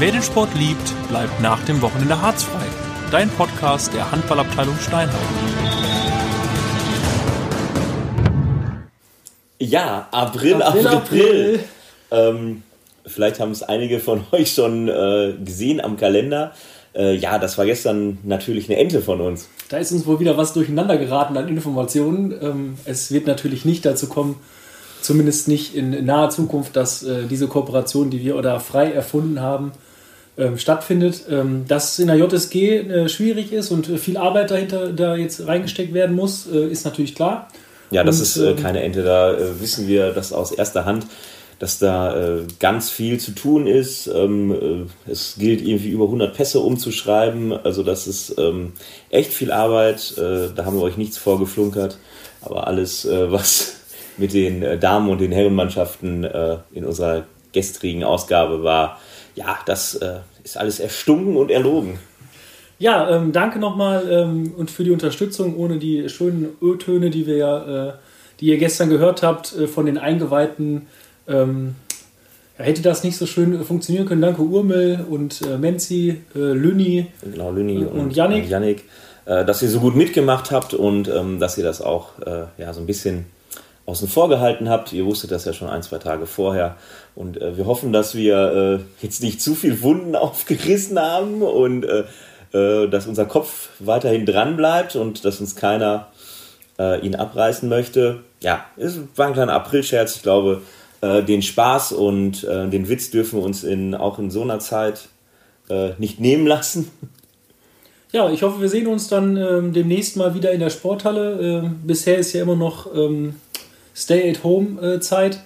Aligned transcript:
Wer 0.00 0.12
den 0.12 0.22
Sport 0.22 0.54
liebt, 0.54 1.08
bleibt 1.08 1.42
nach 1.42 1.60
dem 1.64 1.82
Wochenende 1.82 2.22
harzfrei. 2.22 2.64
Dein 3.10 3.28
Podcast 3.30 3.92
der 3.92 4.08
Handballabteilung 4.12 4.76
Steinheim. 4.78 5.18
Ja, 9.58 10.06
April, 10.12 10.62
April, 10.62 10.86
April. 10.86 10.96
April. 10.96 11.60
Ähm, 12.12 12.62
vielleicht 13.06 13.40
haben 13.40 13.50
es 13.50 13.64
einige 13.64 13.98
von 13.98 14.22
euch 14.30 14.54
schon 14.54 14.86
äh, 14.88 15.34
gesehen 15.44 15.80
am 15.80 15.96
Kalender. 15.96 16.52
Äh, 16.94 17.16
ja, 17.16 17.40
das 17.40 17.58
war 17.58 17.66
gestern 17.66 18.18
natürlich 18.22 18.70
eine 18.70 18.78
Ente 18.78 19.02
von 19.02 19.20
uns. 19.20 19.48
Da 19.68 19.78
ist 19.78 19.90
uns 19.90 20.06
wohl 20.06 20.20
wieder 20.20 20.36
was 20.36 20.52
durcheinander 20.52 20.96
geraten 20.96 21.36
an 21.36 21.48
Informationen. 21.48 22.32
Ähm, 22.40 22.78
es 22.84 23.10
wird 23.10 23.26
natürlich 23.26 23.64
nicht 23.64 23.84
dazu 23.84 24.06
kommen, 24.06 24.36
zumindest 25.02 25.48
nicht 25.48 25.74
in 25.74 26.04
naher 26.06 26.30
Zukunft, 26.30 26.76
dass 26.76 27.02
äh, 27.02 27.26
diese 27.28 27.48
Kooperation, 27.48 28.10
die 28.10 28.20
wir 28.20 28.36
oder 28.36 28.60
frei 28.60 28.92
erfunden 28.92 29.40
haben, 29.40 29.72
ähm, 30.38 30.56
stattfindet. 30.56 31.24
Ähm, 31.28 31.64
dass 31.66 31.92
es 31.92 31.98
in 31.98 32.06
der 32.06 32.16
JSG 32.16 32.54
äh, 32.54 33.08
schwierig 33.08 33.52
ist 33.52 33.70
und 33.70 33.86
viel 33.86 34.16
Arbeit 34.16 34.50
dahinter 34.50 34.92
da 34.92 35.16
jetzt 35.16 35.46
reingesteckt 35.46 35.92
werden 35.92 36.14
muss, 36.14 36.46
äh, 36.46 36.68
ist 36.68 36.84
natürlich 36.84 37.14
klar. 37.14 37.48
Ja, 37.90 38.04
das 38.04 38.18
und, 38.18 38.22
ist 38.22 38.36
äh, 38.36 38.50
ähm, 38.50 38.56
keine 38.56 38.82
Ente. 38.82 39.02
Da 39.02 39.32
äh, 39.32 39.60
wissen 39.60 39.88
wir 39.88 40.12
das 40.12 40.32
aus 40.32 40.52
erster 40.52 40.84
Hand, 40.84 41.06
dass 41.58 41.78
da 41.78 42.16
äh, 42.16 42.42
ganz 42.60 42.88
viel 42.90 43.18
zu 43.18 43.32
tun 43.32 43.66
ist. 43.66 44.06
Ähm, 44.06 44.86
äh, 45.06 45.10
es 45.10 45.34
gilt 45.38 45.60
irgendwie 45.60 45.88
über 45.88 46.04
100 46.04 46.36
Pässe 46.36 46.60
umzuschreiben. 46.60 47.52
Also 47.52 47.82
das 47.82 48.06
ist 48.06 48.36
ähm, 48.38 48.74
echt 49.10 49.32
viel 49.32 49.50
Arbeit. 49.50 50.14
da 50.16 50.64
haben 50.64 50.76
wir 50.76 50.82
euch 50.82 50.96
nichts 50.96 51.18
vorgeflunkert. 51.18 51.98
Aber 52.42 52.68
alles, 52.68 53.06
was 53.10 53.74
mit 54.16 54.32
den 54.32 54.78
Damen- 54.78 55.10
und 55.10 55.20
den 55.20 55.32
Herrenmannschaften 55.32 56.24
in 56.72 56.84
unserer 56.84 57.24
gestrigen 57.52 58.04
Ausgabe 58.04 58.62
war, 58.62 59.00
ja, 59.38 59.58
das 59.66 59.94
äh, 59.94 60.18
ist 60.42 60.56
alles 60.56 60.80
erstunken 60.80 61.36
und 61.36 61.50
erlogen. 61.50 61.98
Ja, 62.78 63.08
ähm, 63.10 63.32
danke 63.32 63.58
nochmal 63.58 64.04
ähm, 64.10 64.52
und 64.56 64.70
für 64.70 64.84
die 64.84 64.90
Unterstützung. 64.90 65.56
Ohne 65.56 65.78
die 65.78 66.08
schönen 66.08 66.56
Ö-Töne, 66.60 67.10
die 67.10 67.26
wir 67.26 67.36
ja, 67.36 67.88
äh, 67.88 67.92
die 68.40 68.46
ihr 68.46 68.58
gestern 68.58 68.90
gehört 68.90 69.22
habt, 69.22 69.56
äh, 69.56 69.66
von 69.66 69.86
den 69.86 69.98
Eingeweihten, 69.98 70.86
ähm, 71.28 71.76
ja, 72.58 72.64
hätte 72.64 72.82
das 72.82 73.04
nicht 73.04 73.16
so 73.16 73.26
schön 73.26 73.64
funktionieren 73.64 74.06
können. 74.06 74.22
Danke 74.22 74.42
Urmel 74.42 75.04
und 75.08 75.40
äh, 75.42 75.56
Menzi, 75.56 76.20
äh, 76.34 76.38
Lüni, 76.38 77.06
genau, 77.22 77.52
Lüni 77.52 77.78
und, 77.78 77.88
und 77.88 78.16
Yannick. 78.16 78.48
Yannick 78.48 78.84
äh, 79.24 79.44
dass 79.44 79.62
ihr 79.62 79.68
so 79.68 79.80
gut 79.80 79.94
mitgemacht 79.94 80.50
habt 80.50 80.74
und 80.74 81.08
ähm, 81.08 81.38
dass 81.38 81.58
ihr 81.58 81.64
das 81.64 81.80
auch 81.80 82.12
ja, 82.58 82.72
so 82.72 82.80
ein 82.80 82.86
bisschen 82.86 83.26
außen 83.88 84.06
vor 84.06 84.28
gehalten 84.28 84.68
habt. 84.68 84.92
Ihr 84.92 85.06
wusstet 85.06 85.30
das 85.30 85.46
ja 85.46 85.54
schon 85.54 85.68
ein, 85.68 85.82
zwei 85.82 85.98
Tage 85.98 86.26
vorher. 86.26 86.76
Und 87.14 87.40
äh, 87.40 87.56
wir 87.56 87.66
hoffen, 87.66 87.92
dass 87.92 88.14
wir 88.14 88.80
äh, 88.80 89.02
jetzt 89.04 89.22
nicht 89.22 89.40
zu 89.40 89.54
viel 89.54 89.82
Wunden 89.82 90.14
aufgerissen 90.16 90.98
haben 90.98 91.42
und 91.42 91.84
äh, 91.84 92.04
äh, 92.52 92.88
dass 92.88 93.06
unser 93.06 93.24
Kopf 93.24 93.70
weiterhin 93.78 94.26
dran 94.26 94.56
bleibt 94.56 94.94
und 94.94 95.24
dass 95.24 95.40
uns 95.40 95.56
keiner 95.56 96.08
äh, 96.78 97.00
ihn 97.00 97.14
abreißen 97.14 97.68
möchte. 97.68 98.20
Ja, 98.40 98.66
es 98.76 98.98
war 99.16 99.26
ein 99.26 99.32
kleiner 99.32 99.54
Aprilscherz. 99.54 100.16
Ich 100.16 100.22
glaube, 100.22 100.60
äh, 101.00 101.22
den 101.22 101.42
Spaß 101.42 101.92
und 101.92 102.42
den 102.42 102.88
Witz 102.88 103.10
dürfen 103.10 103.40
wir 103.40 103.44
uns 103.44 103.64
in, 103.64 103.94
auch 103.94 104.18
in 104.18 104.30
so 104.30 104.42
einer 104.42 104.58
Zeit 104.58 105.08
nicht 105.98 106.20
nehmen 106.20 106.46
lassen. 106.46 106.90
Ja, 108.10 108.30
ich 108.30 108.42
hoffe, 108.42 108.62
wir 108.62 108.70
sehen 108.70 108.86
uns 108.86 109.08
dann 109.08 109.36
ähm, 109.36 109.74
demnächst 109.74 110.16
mal 110.16 110.34
wieder 110.34 110.50
in 110.52 110.60
der 110.60 110.70
Sporthalle. 110.70 111.40
Ähm, 111.42 111.80
bisher 111.84 112.16
ist 112.16 112.32
ja 112.32 112.40
immer 112.40 112.56
noch 112.56 112.86
ähm, 112.94 113.34
Stay-at-Home-Zeit. 113.98 115.40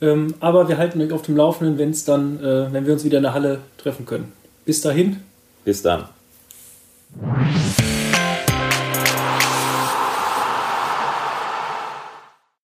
Ähm, 0.00 0.34
aber 0.40 0.68
wir 0.68 0.78
halten 0.78 1.00
euch 1.00 1.12
auf 1.12 1.22
dem 1.22 1.36
Laufenden, 1.36 1.76
wenn 1.78 1.90
dann, 2.04 2.38
äh, 2.38 2.72
wenn 2.72 2.86
wir 2.86 2.92
uns 2.92 3.04
wieder 3.04 3.18
in 3.18 3.24
der 3.24 3.34
Halle 3.34 3.60
treffen 3.78 4.06
können. 4.06 4.32
Bis 4.64 4.80
dahin. 4.80 5.16
Bis 5.64 5.82
dann. 5.82 6.04